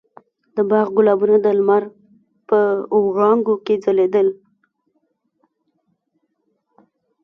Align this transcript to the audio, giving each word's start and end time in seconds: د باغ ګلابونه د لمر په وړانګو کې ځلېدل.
د 0.55 0.57
باغ 0.69 0.87
ګلابونه 0.97 1.37
د 1.41 1.47
لمر 1.59 1.83
په 2.49 2.57
وړانګو 3.05 3.55
کې 3.65 3.75
ځلېدل. 3.83 4.27